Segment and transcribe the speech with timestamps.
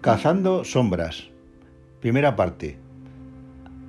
[0.00, 1.28] Cazando sombras.
[2.00, 2.78] Primera parte.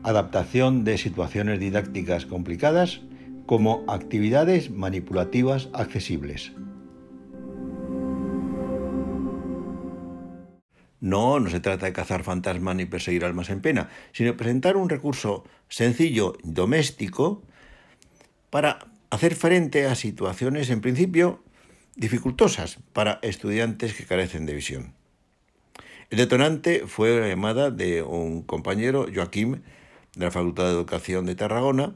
[0.01, 3.01] Adaptación de situaciones didácticas complicadas
[3.45, 6.51] como actividades manipulativas accesibles.
[10.99, 14.89] No, no se trata de cazar fantasmas ni perseguir almas en pena, sino presentar un
[14.89, 17.43] recurso sencillo, doméstico,
[18.49, 18.79] para
[19.11, 21.43] hacer frente a situaciones en principio
[21.95, 24.98] dificultosas para estudiantes que carecen de visión.
[26.09, 29.61] El detonante fue la llamada de un compañero, Joaquín,
[30.15, 31.93] de la Facultad de Educación de Tarragona,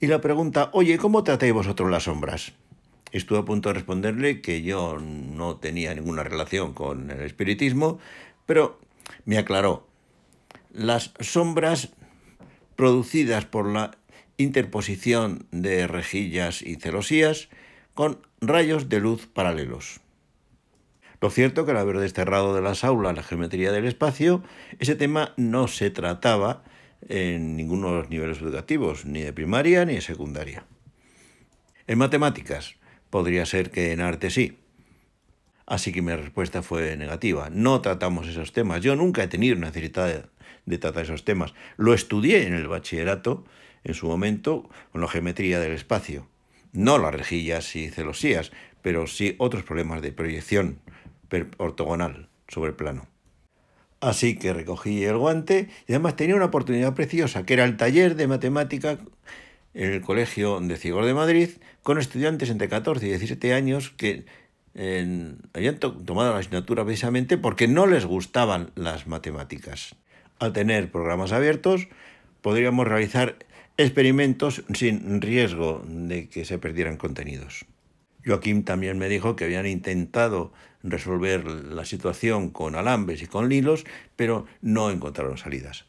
[0.00, 2.52] y la pregunta, oye, ¿cómo tratáis vosotros las sombras?
[3.10, 7.98] Estuve a punto de responderle que yo no tenía ninguna relación con el espiritismo,
[8.44, 8.78] pero
[9.24, 9.86] me aclaró.
[10.72, 11.88] Las sombras
[12.76, 13.92] producidas por la
[14.36, 17.48] interposición de rejillas y celosías
[17.94, 20.00] con rayos de luz paralelos.
[21.20, 24.42] Lo cierto que al haber desterrado de las aulas la geometría del espacio,
[24.78, 26.64] ese tema no se trataba
[27.08, 30.64] en ninguno de los niveles educativos, ni de primaria ni de secundaria.
[31.86, 32.76] En matemáticas,
[33.10, 34.58] podría ser que en arte sí.
[35.66, 37.50] Así que mi respuesta fue negativa.
[37.50, 38.80] No tratamos esos temas.
[38.80, 40.24] Yo nunca he tenido necesidad
[40.64, 41.52] de, tratar esos temas.
[41.76, 43.44] Lo estudié en el bachillerato,
[43.84, 46.28] en su momento, con la geometría del espacio.
[46.72, 50.80] No las rejillas y celosías, pero sí otros problemas de proyección
[51.58, 53.06] ortogonal sobre el plano.
[54.00, 58.16] Así que recogí el guante y además tenía una oportunidad preciosa, que era el taller
[58.16, 58.98] de matemática
[59.74, 61.50] en el Colegio de Ciegos de Madrid,
[61.82, 64.24] con estudiantes entre 14 y 17 años que
[65.52, 69.96] habían tomado la asignatura precisamente porque no les gustaban las matemáticas.
[70.38, 71.88] Al tener programas abiertos,
[72.40, 73.36] podríamos realizar
[73.76, 77.66] experimentos sin riesgo de que se perdieran contenidos.
[78.24, 83.84] Joaquín también me dijo que habían intentado resolver la situación con alambres y con hilos,
[84.16, 85.86] pero no encontraron salidas.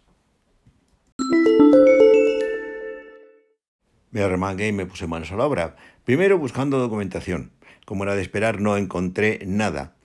[4.11, 5.77] Me arremangué y me puse manos a la obra.
[6.03, 7.51] Primero buscando documentación.
[7.85, 9.95] Como era de esperar, no encontré nada.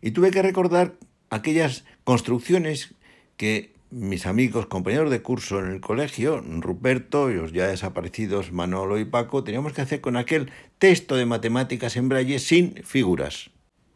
[0.00, 0.94] Y tuve que recordar
[1.30, 2.94] aquellas construcciones
[3.36, 8.98] que mis amigos, compañeros de curso en el colegio, Ruperto y los ya desaparecidos Manolo
[8.98, 13.51] y Paco, teníamos que hacer con aquel texto de matemáticas en braille sin figuras.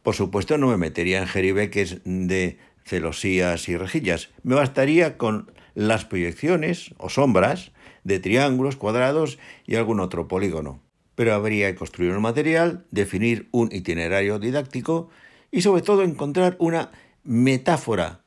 [0.07, 4.29] Por supuesto no me metería en jeribeques de celosías y rejillas.
[4.45, 7.73] Me bastaría con las proyecciones o sombras
[8.05, 10.81] de triángulos, cuadrados y algún otro polígono.
[11.17, 15.09] Pero habría que construir un material, definir un itinerario didáctico
[15.51, 16.93] y sobre todo encontrar una
[17.25, 18.21] metáfora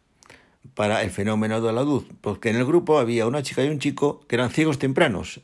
[0.74, 3.80] para el fenómeno de la luz, porque en el grupo había una chica y un
[3.80, 5.40] chico que eran ciegos tempranos.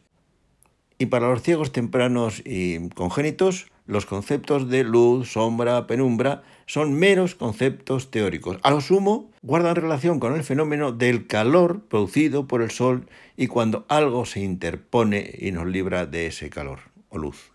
[0.97, 7.35] Y para los ciegos tempranos y congénitos, los conceptos de luz, sombra, penumbra son meros
[7.35, 8.57] conceptos teóricos.
[8.63, 13.07] A lo sumo, guardan relación con el fenómeno del calor producido por el sol
[13.37, 16.79] y cuando algo se interpone y nos libra de ese calor
[17.09, 17.51] o luz.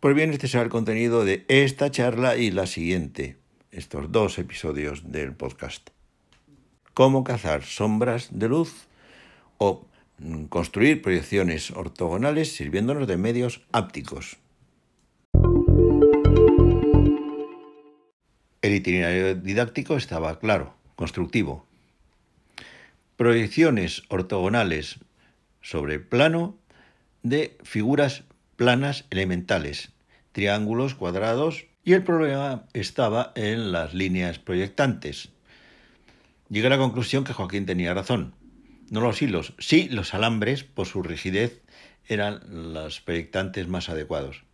[0.00, 3.36] Pues bien, este será el contenido de esta charla y la siguiente,
[3.70, 5.90] estos dos episodios del podcast.
[6.94, 8.88] Cómo cazar sombras de luz
[9.58, 9.86] o
[10.48, 14.41] construir proyecciones ortogonales sirviéndonos de medios ápticos.
[18.62, 21.66] El itinerario didáctico estaba claro, constructivo.
[23.16, 25.00] Proyecciones ortogonales
[25.60, 26.56] sobre plano
[27.24, 28.22] de figuras
[28.54, 29.90] planas elementales,
[30.30, 35.30] triángulos, cuadrados, y el problema estaba en las líneas proyectantes.
[36.48, 38.32] Llegué a la conclusión que Joaquín tenía razón.
[38.90, 41.62] No los hilos, sí los alambres, por su rigidez,
[42.06, 42.40] eran
[42.72, 44.44] los proyectantes más adecuados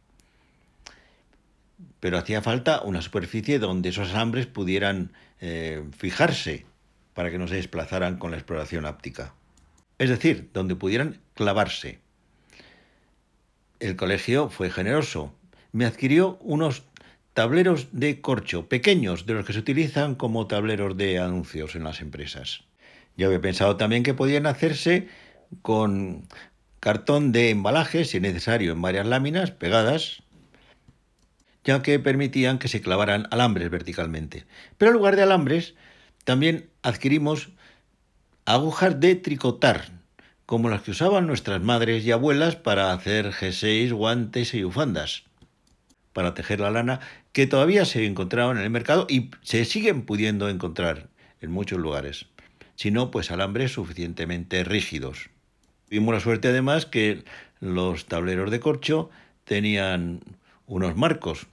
[2.00, 6.66] pero hacía falta una superficie donde esos alambres pudieran eh, fijarse
[7.14, 9.34] para que no se desplazaran con la exploración áptica.
[9.98, 11.98] Es decir, donde pudieran clavarse.
[13.80, 15.34] El colegio fue generoso.
[15.72, 16.84] Me adquirió unos
[17.34, 22.00] tableros de corcho pequeños, de los que se utilizan como tableros de anuncios en las
[22.00, 22.64] empresas.
[23.16, 25.08] Yo había pensado también que podían hacerse
[25.62, 26.26] con
[26.80, 30.22] cartón de embalaje, si es necesario, en varias láminas pegadas
[31.68, 34.46] ya que permitían que se clavaran alambres verticalmente.
[34.78, 35.74] Pero en lugar de alambres,
[36.24, 37.50] también adquirimos
[38.46, 39.90] agujas de tricotar,
[40.46, 45.24] como las que usaban nuestras madres y abuelas para hacer jerseys, guantes y bufandas,
[46.14, 47.00] para tejer la lana,
[47.32, 51.10] que todavía se encontraban en el mercado y se siguen pudiendo encontrar
[51.42, 52.24] en muchos lugares.
[52.76, 55.28] Si no, pues alambres suficientemente rígidos.
[55.90, 57.24] Tuvimos la suerte además que
[57.60, 59.10] los tableros de corcho
[59.44, 60.20] tenían
[60.66, 61.46] unos marcos,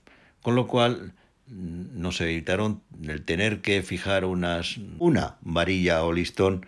[0.46, 1.12] con lo cual
[1.48, 6.64] no se evitaron el tener que fijar unas, una varilla o listón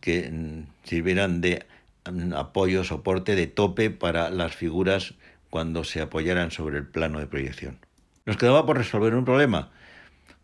[0.00, 1.66] que mm, sirvieran de
[2.08, 5.14] mm, apoyo, soporte, de tope para las figuras
[5.50, 7.80] cuando se apoyaran sobre el plano de proyección.
[8.26, 9.72] Nos quedaba por resolver un problema,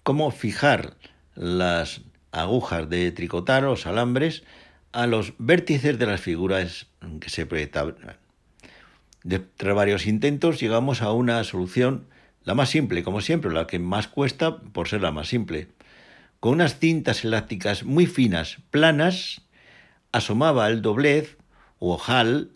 [0.03, 0.97] cómo fijar
[1.37, 2.01] las
[2.33, 4.43] agujas de tricotar, los alambres,
[4.91, 6.89] a los vértices de las figuras
[7.21, 7.95] que se proyectaban.
[9.57, 12.09] Tras varios intentos llegamos a una solución
[12.45, 15.69] la más simple, como siempre, la que más cuesta por ser la más simple.
[16.41, 19.43] Con unas cintas elásticas muy finas, planas,
[20.11, 21.37] asomaba el doblez
[21.79, 22.51] o ojal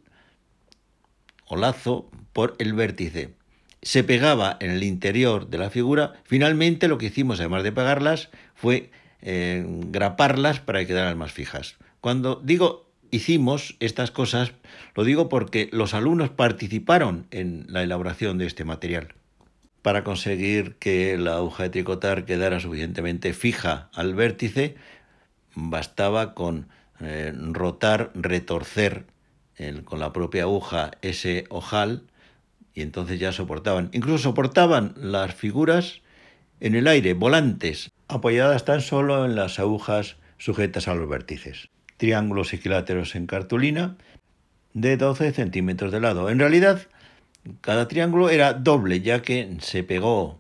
[1.47, 3.35] o lazo por el vértice.
[3.83, 6.15] Se pegaba en el interior de la figura.
[6.25, 8.91] Finalmente lo que hicimos, además de pegarlas, fue
[9.23, 11.77] eh, graparlas para que quedaran más fijas.
[12.01, 14.53] Cuando digo hicimos estas cosas,
[14.97, 19.15] lo digo porque los alumnos participaron en la elaboración de este material
[19.87, 24.75] para conseguir que la aguja de tricotar quedara suficientemente fija al vértice,
[25.55, 26.67] bastaba con
[26.99, 29.07] eh, rotar, retorcer
[29.85, 32.03] con la propia aguja ese ojal
[32.75, 33.91] y entonces ya soportaban.
[33.93, 36.01] Incluso soportaban las figuras
[36.59, 41.69] en el aire, volantes, apoyadas tan solo en las agujas sujetas a los vértices.
[41.97, 43.97] Triángulos equiláteros en cartulina
[44.75, 46.29] de 12 centímetros de lado.
[46.29, 46.89] En realidad,
[47.61, 50.39] cada triángulo era doble, ya que se pegó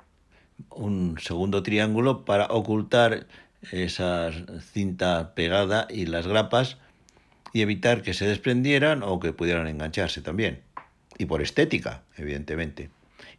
[0.70, 3.26] un segundo triángulo para ocultar
[3.72, 4.30] esa
[4.72, 6.78] cinta pegada y las grapas
[7.52, 10.60] y evitar que se desprendieran o que pudieran engancharse también.
[11.18, 12.90] Y por estética, evidentemente.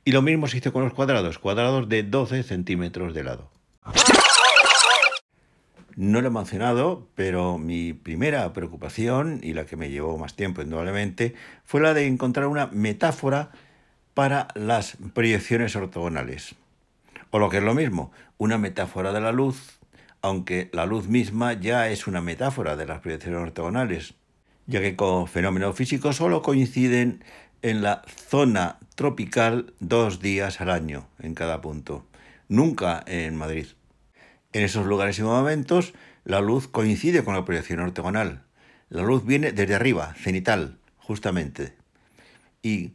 [0.04, 3.52] Y lo mismo se hizo con los cuadrados, cuadrados de 12 centímetros de lado.
[5.98, 10.62] No lo he mencionado, pero mi primera preocupación, y la que me llevó más tiempo
[10.62, 11.34] indudablemente,
[11.66, 13.50] fue la de encontrar una metáfora
[14.14, 16.54] para las proyecciones ortogonales.
[17.32, 19.80] O lo que es lo mismo, una metáfora de la luz,
[20.22, 24.14] aunque la luz misma ya es una metáfora de las proyecciones ortogonales,
[24.68, 27.24] ya que con fenómenos físicos solo coinciden
[27.64, 32.06] en la zona tropical dos días al año en cada punto,
[32.50, 33.66] nunca en Madrid.
[34.58, 35.94] En esos lugares y momentos,
[36.24, 38.42] la luz coincide con la proyección ortogonal.
[38.90, 41.76] La luz viene desde arriba, cenital, justamente.
[42.64, 42.94] ¿Y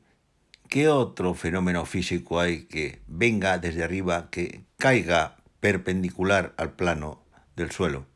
[0.68, 7.22] qué otro fenómeno físico hay que venga desde arriba, que caiga perpendicular al plano
[7.54, 8.06] del suelo?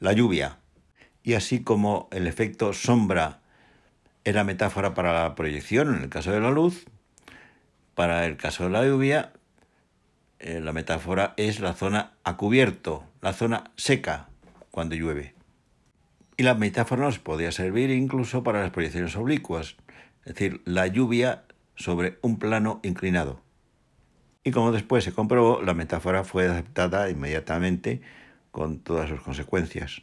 [0.00, 0.58] La lluvia.
[1.22, 3.40] Y así como el efecto sombra
[4.24, 6.86] era metáfora para la proyección en el caso de la luz,
[7.94, 9.32] para el caso de la lluvia,
[10.44, 14.28] eh, la metáfora es la zona a cubierto, la zona seca
[14.70, 15.32] cuando llueve.
[16.36, 19.76] Y la metáfora nos podía servir incluso para las proyecciones oblicuas,
[20.26, 21.44] es decir, la lluvia
[21.76, 23.40] sobre un plano inclinado.
[24.42, 28.02] Y como después se comprobó, la metáfora fue aceptada inmediatamente
[28.50, 30.02] con todas sus consecuencias.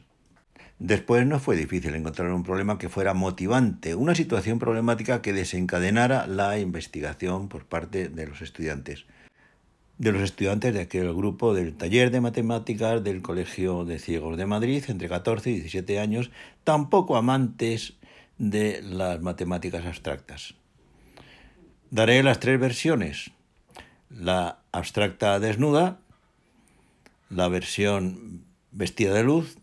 [0.79, 6.25] Después no fue difícil encontrar un problema que fuera motivante, una situación problemática que desencadenara
[6.25, 9.05] la investigación por parte de los estudiantes
[10.01, 14.48] de los estudiantes de aquel grupo del taller de matemáticas del Colegio de Ciegos de
[14.48, 16.31] Madrid, entre 14 y 17 años,
[16.63, 17.94] tampoco amantes
[18.39, 20.56] de las matemáticas abstractas.
[21.92, 23.30] Daré las tres versiones,
[24.09, 25.99] la abstracta desnuda,
[27.30, 29.56] la versión vestida de luz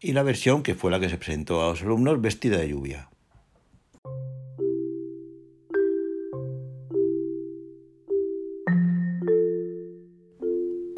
[0.00, 3.10] y la versión que fue la que se presentó a los alumnos vestida de lluvia.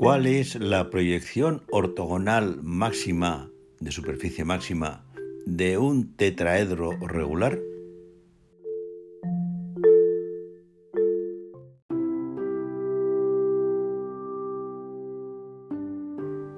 [0.01, 5.05] ¿Cuál es la proyección ortogonal máxima de superficie máxima
[5.45, 7.59] de un tetraedro regular?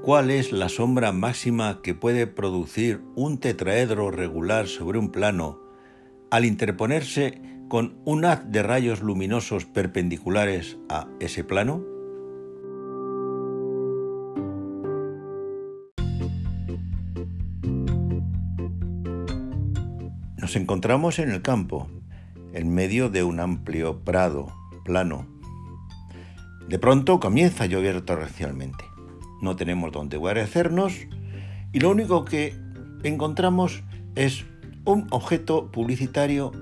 [0.03, 5.59] ¿Cuál es la sombra máxima que puede producir un tetraedro regular sobre un plano
[6.31, 11.92] al interponerse con un haz de rayos luminosos perpendiculares a ese plano?
[20.53, 21.89] Nos encontramos en el campo,
[22.53, 24.53] en medio de un amplio prado
[24.85, 25.27] plano.
[26.69, 28.85] De pronto comienza a llover torrencialmente.
[29.41, 30.93] No tenemos dónde guarecernos
[31.73, 32.55] y lo único que
[33.03, 33.83] encontramos
[34.15, 34.45] es
[34.85, 36.53] un objeto publicitario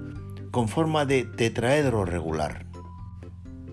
[0.53, 2.67] con forma de tetraedro regular,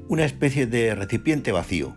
[0.07, 1.95] una especie de recipiente vacío.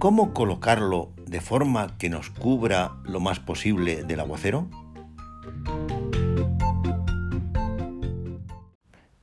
[0.00, 4.68] ¿Cómo colocarlo de forma que nos cubra lo más posible del aguacero?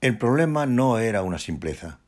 [0.03, 1.99] El problema no era una simpleza.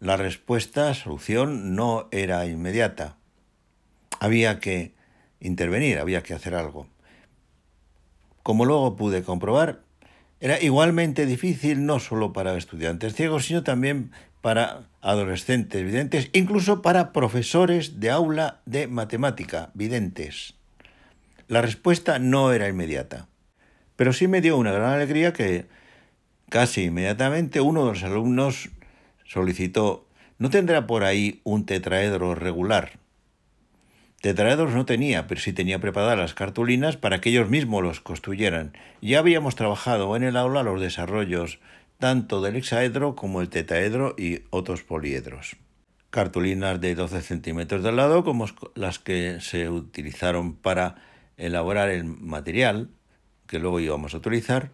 [0.00, 3.16] La respuesta, solución, no era inmediata.
[4.18, 4.92] Había que
[5.38, 6.88] intervenir, había que hacer algo.
[8.42, 9.82] Como luego pude comprobar,
[10.40, 17.12] era igualmente difícil no solo para estudiantes ciegos, sino también para adolescentes videntes, incluso para
[17.12, 20.54] profesores de aula de matemática videntes.
[21.46, 23.28] La respuesta no era inmediata,
[23.94, 25.68] pero sí me dio una gran alegría que
[26.54, 28.68] casi inmediatamente uno de los alumnos
[29.24, 30.06] solicitó,
[30.38, 33.00] ¿no tendrá por ahí un tetraedro regular?
[34.20, 38.72] Tetraedros no tenía, pero sí tenía preparadas las cartulinas para que ellos mismos los construyeran.
[39.02, 41.58] Ya habíamos trabajado en el aula los desarrollos
[41.98, 45.56] tanto del hexaedro como el tetraedro y otros poliedros.
[46.10, 48.46] Cartulinas de 12 centímetros de lado, como
[48.76, 51.02] las que se utilizaron para
[51.36, 52.90] elaborar el material
[53.48, 54.70] que luego íbamos a utilizar,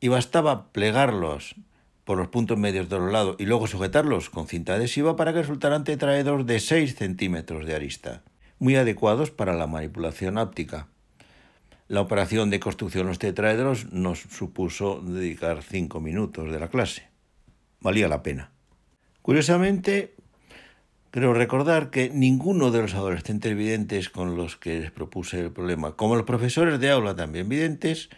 [0.00, 1.54] y bastaba plegarlos
[2.04, 5.40] por los puntos medios de los lados y luego sujetarlos con cinta adhesiva para que
[5.40, 8.22] resultaran tetraedros de 6 centímetros de arista
[8.58, 10.88] muy adecuados para la manipulación óptica.
[11.86, 17.08] La operación de construcción de los tetraedros nos supuso dedicar cinco minutos de la clase.
[17.80, 18.50] Valía la pena.
[19.22, 20.14] Curiosamente,
[21.10, 25.92] creo recordar que ninguno de los adolescentes videntes con los que les propuse el problema,
[25.92, 28.10] como los profesores de aula también videntes,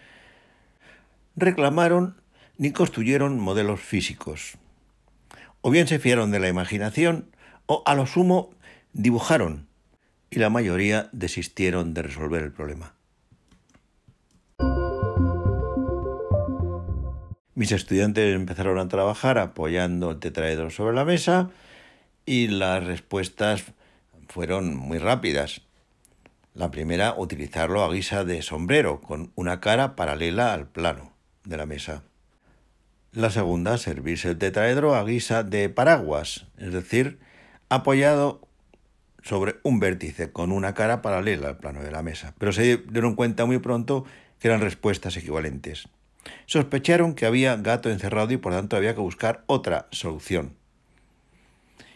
[1.36, 2.20] reclamaron
[2.58, 4.58] ni construyeron modelos físicos.
[5.62, 7.30] O bien se fiaron de la imaginación,
[7.66, 8.50] o a lo sumo
[8.92, 9.68] dibujaron
[10.30, 12.94] y la mayoría desistieron de resolver el problema.
[17.54, 21.50] Mis estudiantes empezaron a trabajar apoyando el tetraedro sobre la mesa
[22.24, 23.64] y las respuestas
[24.28, 25.62] fueron muy rápidas.
[26.54, 31.09] La primera, utilizarlo a guisa de sombrero, con una cara paralela al plano
[31.50, 32.02] de la mesa.
[33.12, 37.18] La segunda, servirse el tetraedro a guisa de paraguas, es decir,
[37.68, 38.40] apoyado
[39.22, 43.16] sobre un vértice con una cara paralela al plano de la mesa, pero se dieron
[43.16, 44.04] cuenta muy pronto
[44.38, 45.88] que eran respuestas equivalentes.
[46.46, 50.54] Sospecharon que había gato encerrado y por tanto había que buscar otra solución.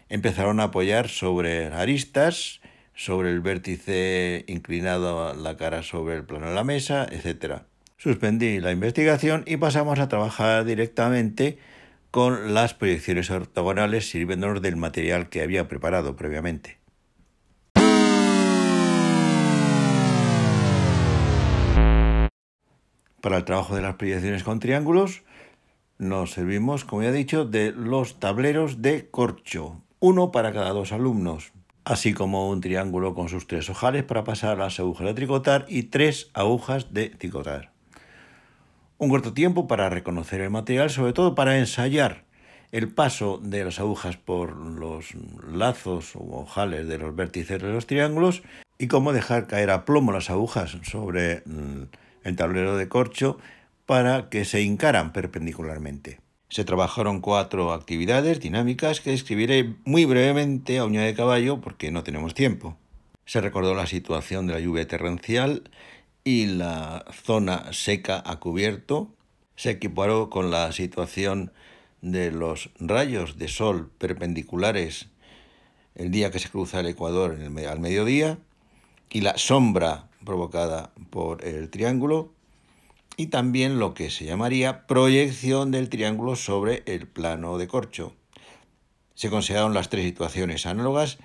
[0.08, 2.60] Empezaron a apoyar sobre aristas,
[2.94, 7.62] sobre el vértice inclinado la cara sobre el plano de la mesa, etc.
[8.04, 11.56] Suspendí la investigación y pasamos a trabajar directamente
[12.10, 16.76] con las proyecciones ortogonales sirviéndonos del material que había preparado previamente.
[23.22, 25.22] Para el trabajo de las proyecciones con triángulos
[25.96, 30.92] nos servimos, como ya he dicho, de los tableros de corcho, uno para cada dos
[30.92, 31.52] alumnos,
[31.84, 35.84] así como un triángulo con sus tres ojales para pasar las agujas de tricotar y
[35.84, 37.73] tres agujas de tricotar.
[38.96, 42.24] Un corto tiempo para reconocer el material, sobre todo para ensayar
[42.70, 45.14] el paso de las agujas por los
[45.52, 48.42] lazos o ojales de los vértices de los triángulos
[48.78, 51.82] y cómo dejar caer a plomo las agujas sobre mm,
[52.24, 53.38] el tablero de corcho
[53.86, 56.20] para que se hincaran perpendicularmente.
[56.48, 62.04] Se trabajaron cuatro actividades dinámicas que describiré muy brevemente a uña de caballo porque no
[62.04, 62.76] tenemos tiempo.
[63.26, 65.64] Se recordó la situación de la lluvia torrencial
[66.24, 69.14] y la zona seca a cubierto.
[69.56, 71.52] Se equiparó con la situación
[72.00, 75.08] de los rayos de sol perpendiculares
[75.94, 78.38] el día que se cruza el ecuador al mediodía
[79.10, 82.32] y la sombra provocada por el triángulo
[83.16, 88.12] y también lo que se llamaría proyección del triángulo sobre el plano de corcho.
[89.14, 91.18] Se consideraron las tres situaciones análogas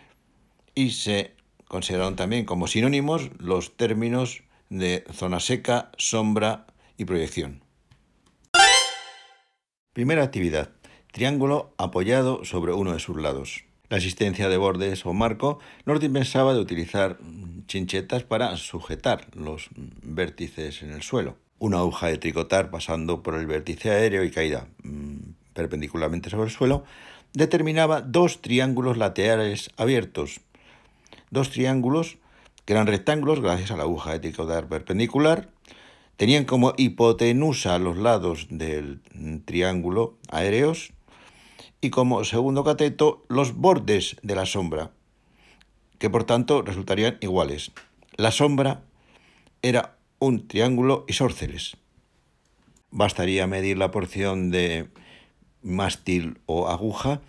[0.76, 1.34] y se
[1.68, 7.64] consideraron también como sinónimos los términos de zona seca, sombra y proyección.
[9.94, 10.72] Primera actividad.
[11.12, 13.66] Triángulo apoyado sobre uno de sus lados.
[13.90, 17.18] La existencia de bordes o marco nos dispensaba de utilizar
[17.66, 19.70] chinchetas para sujetar los
[20.04, 21.38] vértices en el suelo.
[21.58, 26.52] Una aguja de tricotar pasando por el vértice aéreo y caída mm, perpendicularmente sobre el
[26.52, 26.84] suelo
[27.34, 30.42] determinaba dos triángulos laterales abiertos.
[31.32, 32.18] Dos triángulos
[32.70, 34.32] que eran rectángulos gracias a la aguja de
[34.70, 35.50] perpendicular.
[36.18, 39.02] Tenían como hipotenusa los lados del
[39.46, 40.94] triángulo aéreos
[41.82, 44.92] y como segundo cateto los bordes de la sombra
[45.98, 47.72] que por tanto resultarían iguales.
[48.18, 48.84] La sombra
[49.64, 51.76] era un triángulo isósceles.
[52.92, 54.90] Bastaría medir la porción de
[55.64, 57.20] mástil o aguja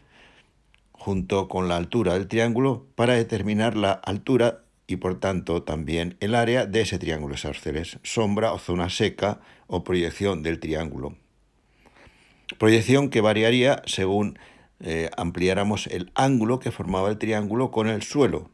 [0.92, 6.34] junto con la altura del triángulo para determinar la altura y por tanto también el
[6.34, 11.16] área de ese triángulo isósceles, sombra o zona seca o proyección del triángulo.
[12.58, 14.36] Proyección que variaría según
[14.80, 18.50] eh, ampliáramos el ángulo que formaba el triángulo con el suelo.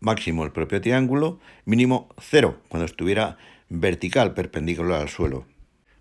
[0.00, 5.46] Máximo el propio triángulo, mínimo cero cuando estuviera vertical, perpendicular al suelo.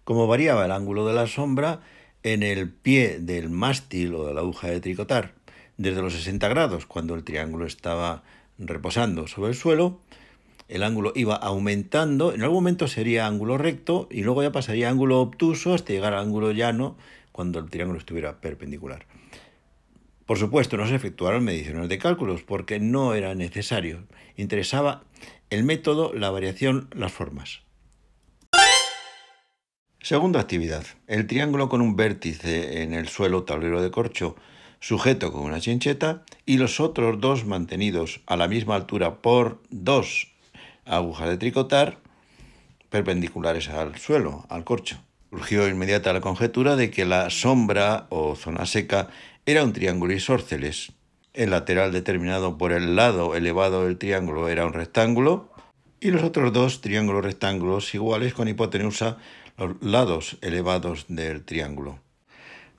[0.04, 1.82] Como variaba el ángulo de la sombra
[2.24, 5.36] en el pie del mástil o de la aguja de tricotar,
[5.78, 8.24] desde los 60 grados, cuando el triángulo estaba
[8.58, 10.00] reposando sobre el suelo,
[10.68, 14.92] el ángulo iba aumentando, en algún momento sería ángulo recto y luego ya pasaría a
[14.92, 16.98] ángulo obtuso hasta llegar al ángulo llano
[17.32, 19.06] cuando el triángulo estuviera perpendicular.
[20.26, 24.08] Por supuesto, no se efectuaron mediciones de cálculos porque no era necesario.
[24.38, 25.04] Interesaba
[25.50, 27.62] el método, la variación, las formas.
[30.00, 30.86] Segunda actividad.
[31.08, 34.36] El triángulo con un vértice en el suelo tablero de corcho
[34.84, 40.28] sujeto con una chincheta y los otros dos mantenidos a la misma altura por dos
[40.84, 42.00] agujas de tricotar
[42.90, 44.98] perpendiculares al suelo, al corcho.
[45.30, 49.08] Surgió inmediata la conjetura de que la sombra o zona seca
[49.46, 50.92] era un triángulo isósceles.
[51.34, 55.50] El lateral determinado por el lado elevado del triángulo era un rectángulo
[56.02, 59.16] y los otros dos triángulos rectángulos iguales con hipotenusa
[59.58, 62.03] los lados elevados del triángulo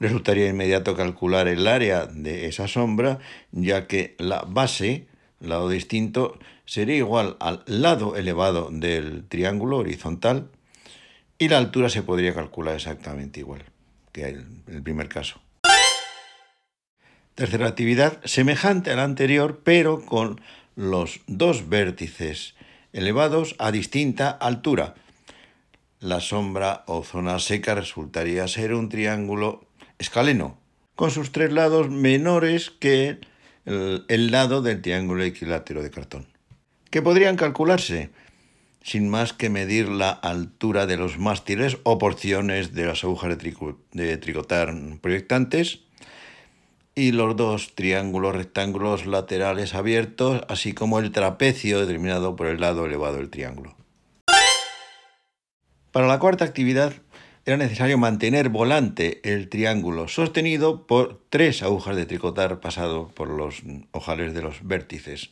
[0.04, 3.18] resultaría inmediato calcular el área de esa sombra,
[3.50, 5.06] ya que la base,
[5.40, 10.50] lado distinto, sería igual al lado elevado del triángulo horizontal
[11.38, 13.64] y la altura se podría calcular exactamente igual
[14.12, 15.40] que en el primer caso.
[17.34, 20.40] Tercera actividad, semejante a la anterior, pero con
[20.76, 22.54] los dos vértices
[22.92, 24.94] elevados a distinta altura.
[25.98, 29.63] La sombra o zona seca resultaría ser un triángulo
[29.98, 30.58] escaleno,
[30.94, 33.18] con sus tres lados menores que
[33.64, 36.26] el, lado del triángulo equilátero de cartón,
[36.90, 38.10] que podrían calcularse
[38.82, 43.74] sin más que medir la altura de los mástiles o porciones de las agujas de,
[43.92, 45.80] de tricotar proyectantes
[46.94, 52.86] y los dos triángulos rectángulos laterales abiertos, así como el trapecio determinado por el lado
[52.86, 53.74] elevado del triángulo.
[55.90, 56.92] Para la cuarta actividad
[57.46, 63.62] era necesario mantener volante el triángulo sostenido por tres agujas de tricotar pasado por los
[63.92, 65.30] ojales de los vértices.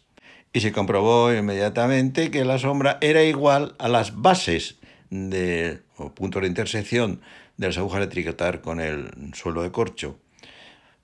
[0.53, 4.77] Y se comprobó inmediatamente que la sombra era igual a las bases
[5.09, 7.23] de, o puntos de intersección
[7.57, 10.19] de las agujas de tricotar con el suelo de corcho.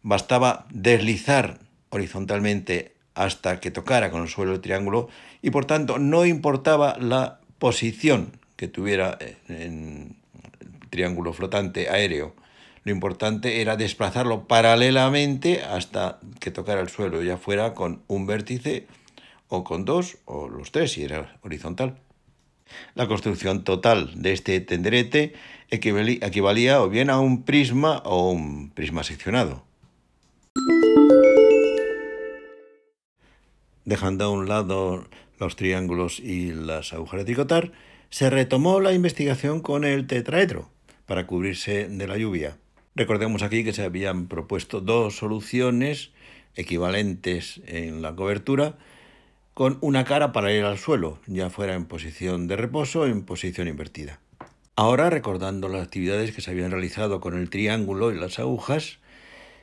[0.03, 5.09] Bastaba deslizar horizontalmente hasta que tocara con el suelo del triángulo
[5.41, 9.19] y por tanto no importaba la posición que tuviera
[9.49, 10.18] en,
[10.91, 12.35] triángulo flotante aéreo.
[12.85, 18.87] Lo importante era desplazarlo paralelamente hasta que tocara el suelo, ya fuera con un vértice
[19.49, 21.99] o con dos o los tres si era horizontal.
[22.95, 25.35] La construcción total de este tenderete
[25.71, 29.65] equivalía o bien a un prisma o un prisma seccionado.
[33.85, 35.07] Dejando a un lado
[35.39, 37.73] los triángulos y las agujas de tricotar,
[38.11, 40.71] se retomó la investigación con el tetraedro,
[41.09, 42.59] para cubrirse de la lluvia.
[42.95, 46.11] Recordemos aquí que se habían propuesto dos soluciones
[46.55, 48.77] equivalentes en la cobertura
[49.55, 53.23] con una cara para ir al suelo, ya fuera en posición de reposo o en
[53.23, 54.21] posición invertida.
[54.77, 58.99] Ahora, recordando las actividades que se habían realizado con el triángulo y las agujas,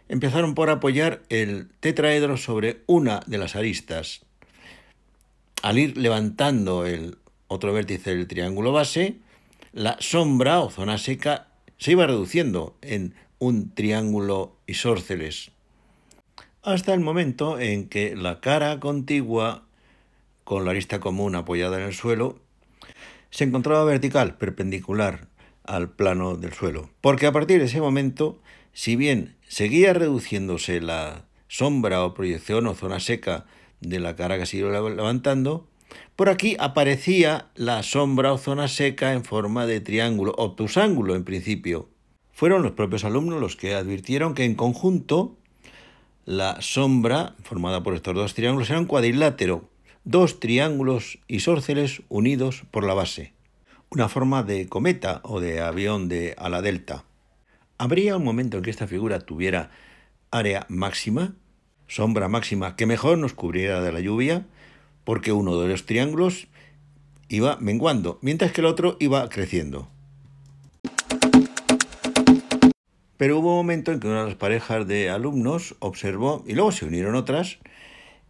[0.10, 4.26] empezaron por apoyar el tetraedro sobre una de las aristas.
[5.62, 9.20] Al ir levantando el otro vértice del triángulo base,
[9.76, 15.52] la sombra o zona seca se iba reduciendo en un triángulo isósceles,
[16.64, 19.66] hasta el momento en que la cara contigua
[20.46, 22.40] con la arista común apoyada en el suelo
[23.32, 25.28] se encontraba vertical, perpendicular
[25.66, 28.40] al plano del suelo, porque a partir de ese momento,
[28.72, 33.46] si bien seguía reduciéndose la sombra o proyección o zona seca
[33.82, 35.68] de la cara que se iba levantando,
[36.16, 41.90] por aquí aparecía la sombra o zona seca en forma de triángulo, obtusángulo en principio.
[42.32, 45.38] Fueron los propios alumnos los que advirtieron que en conjunto
[46.26, 49.70] la sombra formada por estos dos triángulos era un cuadrilátero,
[50.06, 53.34] dos triángulos isósceles unidos por la base,
[53.90, 57.06] una forma de cometa o de avión de ala delta.
[57.78, 59.70] ¿Habría un momento en que esta figura tuviera
[60.32, 61.36] área máxima,
[61.88, 64.46] sombra máxima, que mejor nos cubriera de la lluvia?
[65.06, 66.48] Porque uno de los triángulos
[67.30, 69.88] iba menguando, mientras que el otro iba creciendo.
[73.18, 76.74] Pero hubo un momento en que una de las parejas de alumnos observó, y luego
[76.74, 77.60] se unieron otras,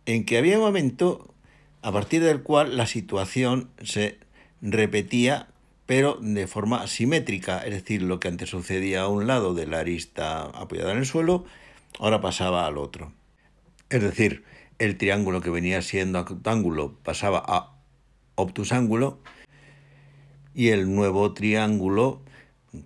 [0.05, 1.33] en que había un momento
[1.81, 4.19] a partir del cual la situación se
[4.61, 5.47] repetía,
[5.85, 9.79] pero de forma simétrica, es decir, lo que antes sucedía a un lado de la
[9.79, 11.45] arista apoyada en el suelo,
[11.99, 13.11] ahora pasaba al otro.
[13.89, 14.43] Es decir,
[14.79, 17.73] el triángulo que venía siendo acutángulo pasaba a
[18.35, 19.19] obtusángulo
[20.53, 22.21] y el nuevo triángulo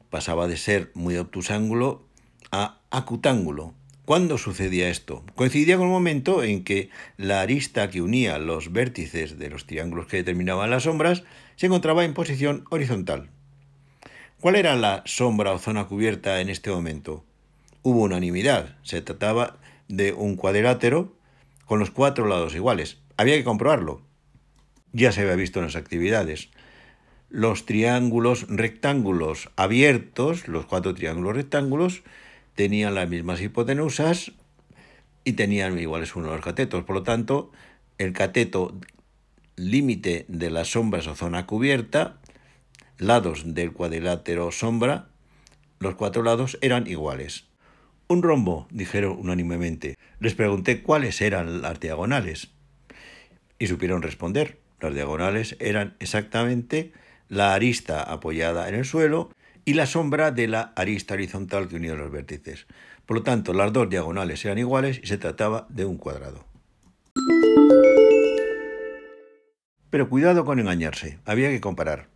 [0.10, 2.04] pasaba de ser muy obtusángulo
[2.52, 3.74] a acutángulo.
[4.06, 5.24] ¿Cuándo sucedía esto?
[5.36, 10.08] Coincidía con el momento en que la arista que unía los vértices de los triángulos
[10.08, 11.24] que determinaban las sombras
[11.58, 13.30] se encontraba en posición horizontal.
[14.40, 17.24] ¿Cuál era la sombra o zona cubierta en este momento?
[17.84, 18.78] Hubo unanimidad.
[18.82, 21.14] Se trataba de un cuadrilátero
[21.70, 22.98] con los cuatro lados iguales.
[23.16, 24.02] Había que comprobarlo.
[24.92, 26.50] Ya se había visto en las actividades.
[27.30, 32.02] Los triángulos rectángulos abiertos, los cuatro triángulos rectángulos,
[32.56, 34.32] tenían las mismas hipotenusas
[35.24, 36.86] y tenían iguales uno los catetos.
[36.86, 37.52] Por lo tanto,
[38.00, 38.76] el cateto
[39.56, 42.18] límite de las sombras o zona cubierta,
[42.98, 45.10] lados del cuadrilátero sombra,
[45.78, 47.49] los cuatro lados eran iguales.
[48.12, 49.96] Un rombo, dijeron unánimemente.
[50.20, 52.50] Les pregunté cuáles eran las diagonales
[53.60, 54.58] y supieron responder.
[54.82, 56.92] Las diagonales eran exactamente
[57.28, 59.30] la arista apoyada en el suelo
[59.64, 62.66] y la sombra de la arista horizontal que unía los vértices.
[63.06, 66.48] Por lo tanto, las dos diagonales eran iguales y se trataba de un cuadrado.
[69.92, 72.08] Pero cuidado con engañarse, había que comparar.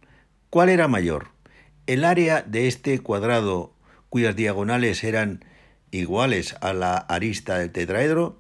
[0.49, 1.27] ¿Cuál era mayor?
[1.86, 3.75] ¿El área de este cuadrado
[4.10, 5.45] cuyas diagonales eran
[5.93, 8.38] iguales a la arista del tetraedro?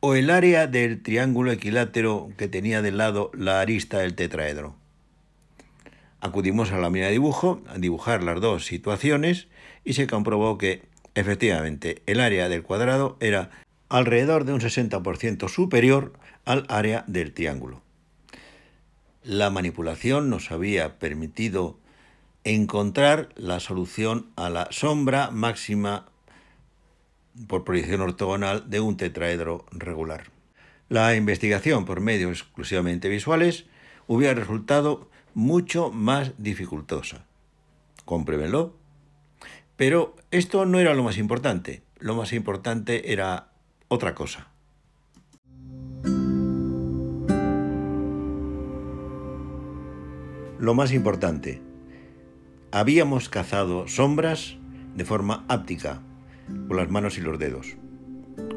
[0.00, 4.76] ¿O el área del triángulo equilátero que tenía del lado la arista del tetraedro?
[6.20, 9.48] Acudimos a la mina de dibujo a dibujar las dos situaciones
[9.84, 10.82] y se comprobó que
[11.14, 13.50] efectivamente el área del cuadrado era
[13.88, 17.82] alrededor de un 60% superior al área del triángulo.
[19.22, 21.78] La manipulación nos había permitido
[22.44, 26.06] encontrar la solución a la sombra máxima
[27.48, 30.30] por proyección ortogonal de un tetraedro regular.
[30.88, 33.66] La investigación por medios exclusivamente visuales
[34.06, 37.24] hubiera resultado mucho más dificultosa.
[38.04, 38.76] Comprémenlo.
[39.76, 41.82] Pero esto no era lo más importante.
[41.98, 43.48] Lo más importante era
[43.88, 44.48] otra cosa.
[50.58, 51.60] Lo más importante.
[52.70, 54.56] Habíamos cazado sombras
[54.94, 56.00] de forma áptica,
[56.68, 57.76] con las manos y los dedos.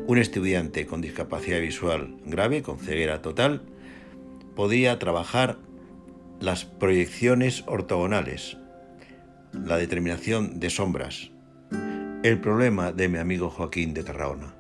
[0.08, 3.64] Un estudiante con discapacidad visual grave, con ceguera total,
[4.56, 5.60] podía trabajar
[6.40, 8.58] las proyecciones ortogonales,
[9.54, 11.32] la determinación de sombras,
[12.24, 14.57] el problema de mi amigo Joaquín de Tarragona.